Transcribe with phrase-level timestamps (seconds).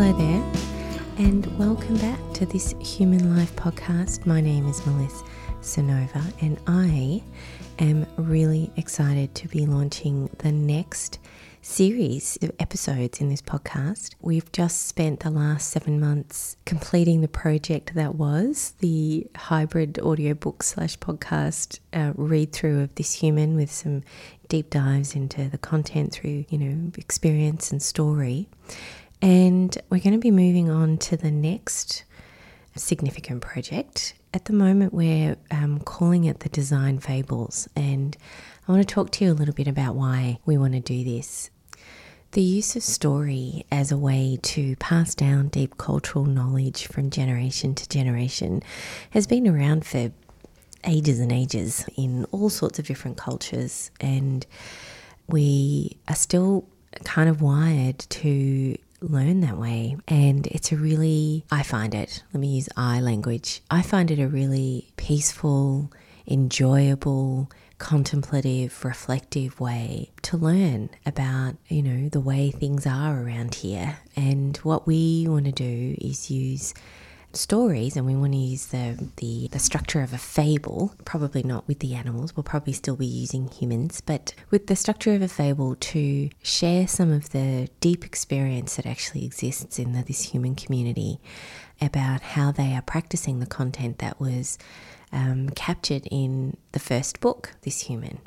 [0.00, 0.52] Hello there,
[1.26, 4.26] and welcome back to this Human Life podcast.
[4.26, 5.24] My name is Melissa
[5.60, 7.20] Sonova, and I
[7.80, 11.18] am really excited to be launching the next
[11.62, 14.14] series of episodes in this podcast.
[14.20, 20.62] We've just spent the last seven months completing the project that was the hybrid audiobook
[20.62, 24.04] slash podcast uh, read through of this human with some
[24.46, 28.48] deep dives into the content through, you know, experience and story.
[29.20, 32.04] And we're going to be moving on to the next
[32.78, 34.14] significant project.
[34.32, 38.16] At the moment, we're um, calling it the Design Fables, and
[38.66, 41.02] I want to talk to you a little bit about why we want to do
[41.02, 41.50] this.
[42.32, 47.74] The use of story as a way to pass down deep cultural knowledge from generation
[47.74, 48.62] to generation
[49.10, 50.12] has been around for
[50.84, 54.46] ages and ages in all sorts of different cultures, and
[55.26, 56.68] we are still
[57.04, 59.96] kind of wired to learn that way.
[60.06, 64.18] And it's a really, I find it, let me use I language, I find it
[64.18, 65.92] a really peaceful,
[66.26, 73.98] enjoyable, contemplative, reflective way to learn about, you know, the way things are around here.
[74.16, 76.74] And what we want to do is use
[77.32, 81.66] stories and we want to use the, the, the structure of a fable, probably not
[81.68, 85.28] with the animals, we'll probably still be using humans, but with the structure of a
[85.28, 90.54] fable to share some of the deep experience that actually exists in the, this human
[90.54, 91.20] community
[91.80, 94.58] about how they are practicing the content that was
[95.12, 98.18] um, captured in the first book, This Human.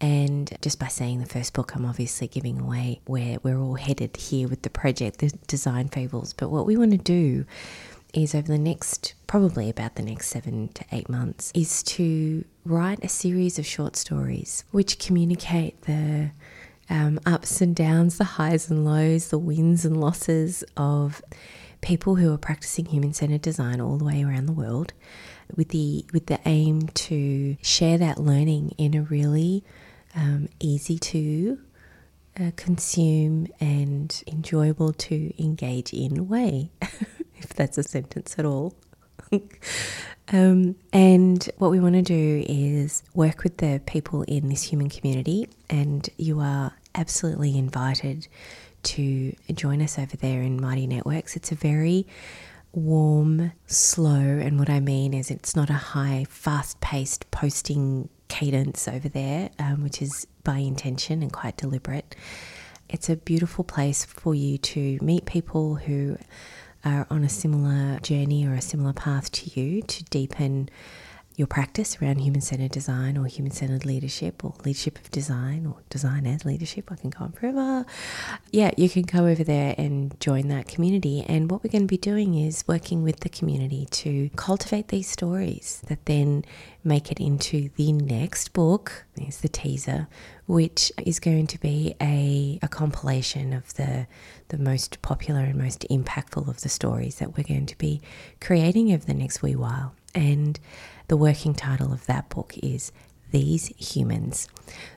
[0.00, 4.16] And just by saying the first book, I'm obviously giving away where we're all headed
[4.16, 6.32] here with the project, the Design Fables.
[6.32, 7.44] But what we want to do
[8.14, 13.02] is over the next, probably about the next seven to eight months, is to write
[13.02, 16.30] a series of short stories which communicate the
[16.88, 21.22] um, ups and downs, the highs and lows, the wins and losses of
[21.80, 24.92] people who are practicing human centered design all the way around the world
[25.56, 29.64] with the with the aim to share that learning in a really
[30.14, 31.58] um, easy to
[32.38, 36.70] uh, consume and enjoyable to engage in way
[37.40, 38.74] if that's a sentence at all.
[40.32, 44.88] um, and what we want to do is work with the people in this human
[44.88, 48.26] community, and you are absolutely invited
[48.82, 51.36] to join us over there in Mighty Networks.
[51.36, 52.06] It's a very
[52.72, 58.88] warm, slow, and what I mean is it's not a high, fast paced posting cadence
[58.88, 62.14] over there, um, which is by intention and quite deliberate.
[62.88, 66.16] It's a beautiful place for you to meet people who
[66.84, 70.68] are on a similar journey or a similar path to you to deepen
[71.36, 75.76] your practice around human centered design or human centered leadership or leadership of design or
[75.88, 76.90] design as leadership.
[76.92, 77.86] I can go on forever.
[78.50, 81.24] Yeah, you can go over there and join that community.
[81.26, 85.08] And what we're going to be doing is working with the community to cultivate these
[85.08, 86.44] stories that then
[86.84, 89.04] make it into the next book.
[89.16, 90.08] Is the teaser,
[90.46, 94.06] which is going to be a, a compilation of the
[94.48, 98.00] the most popular and most impactful of the stories that we're going to be
[98.40, 99.94] creating over the next wee while.
[100.14, 100.58] And
[101.08, 102.92] the working title of that book is
[103.30, 104.48] These Humans.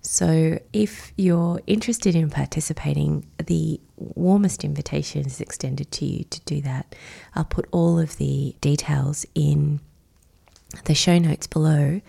[0.00, 6.60] So, if you're interested in participating, the warmest invitation is extended to you to do
[6.62, 6.94] that.
[7.34, 9.80] I'll put all of the details in
[10.84, 12.00] the show notes below.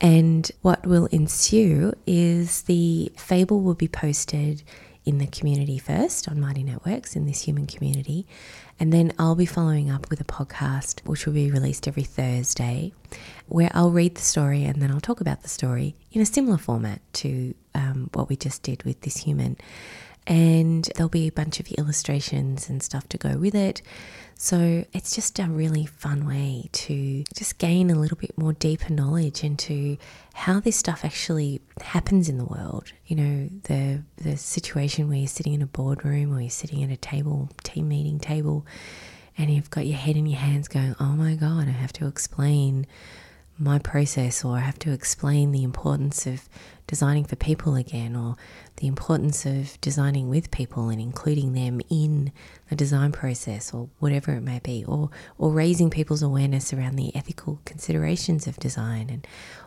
[0.00, 4.62] And what will ensue is the fable will be posted
[5.04, 8.26] in the community first on Mighty Networks in this human community.
[8.80, 12.92] And then I'll be following up with a podcast which will be released every Thursday
[13.46, 16.58] where I'll read the story and then I'll talk about the story in a similar
[16.58, 19.56] format to um, what we just did with this human.
[20.26, 23.82] And there'll be a bunch of illustrations and stuff to go with it.
[24.36, 28.92] So it's just a really fun way to just gain a little bit more deeper
[28.92, 29.96] knowledge into
[30.34, 32.92] how this stuff actually happens in the world.
[33.06, 36.90] You know, the the situation where you're sitting in a boardroom or you're sitting at
[36.90, 38.66] a table, team meeting table,
[39.38, 42.06] and you've got your head in your hands going, Oh my god, I have to
[42.06, 42.86] explain
[43.58, 46.48] my process or I have to explain the importance of
[46.86, 48.36] designing for people again or
[48.76, 52.32] the importance of designing with people and including them in
[52.68, 55.08] the design process or whatever it may be or
[55.38, 59.26] or raising people's awareness around the ethical considerations of design and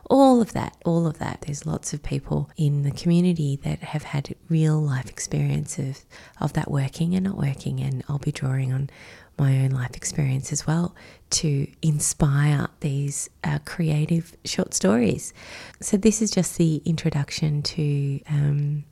[0.10, 1.42] all of that all of that.
[1.42, 6.02] There's lots of people in the community that have had real life experience of,
[6.40, 8.90] of that working and not working and I'll be drawing on
[9.38, 10.96] my own life experience as well
[11.30, 15.34] to inspire these uh, creative short stories.
[15.82, 18.86] So, this is just the introduction to um,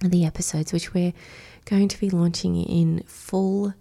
[0.00, 1.14] the episodes, which we're
[1.64, 3.74] going to be launching in full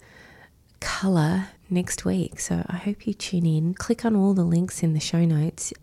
[0.80, 2.40] colour next week.
[2.40, 3.74] So I hope you tune in.
[3.74, 5.74] Click on all the links in the show notes.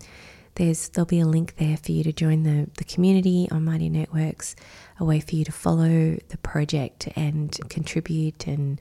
[0.55, 3.89] There's there'll be a link there for you to join the, the community on Mighty
[3.89, 4.55] Networks,
[4.99, 8.79] a way for you to follow the project and contribute and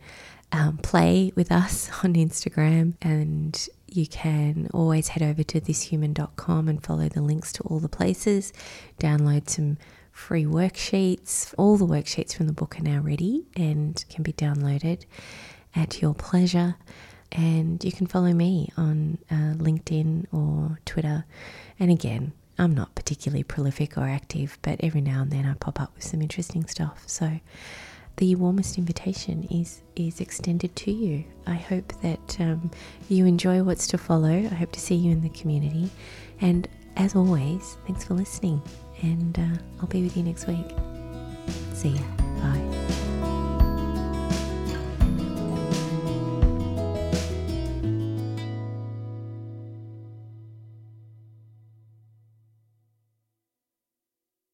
[0.52, 2.94] um, play with us on Instagram.
[3.02, 7.88] And you can always head over to thishuman.com and follow the links to all the
[7.88, 8.52] places,
[8.98, 9.78] download some
[10.12, 11.54] free worksheets.
[11.56, 15.04] All the worksheets from the book are now ready and can be downloaded
[15.74, 16.76] at your pleasure.
[17.32, 21.24] And you can follow me on uh, LinkedIn or Twitter.
[21.78, 25.80] And again, I'm not particularly prolific or active, but every now and then I pop
[25.80, 27.04] up with some interesting stuff.
[27.06, 27.40] So
[28.20, 31.24] the warmest invitation is is extended to you.
[31.46, 32.70] I hope that um,
[33.08, 34.28] you enjoy what's to follow.
[34.28, 35.90] I hope to see you in the community.
[36.42, 38.60] And as always, thanks for listening.
[39.02, 40.70] And uh, I'll be with you next week.
[41.72, 42.89] See ya.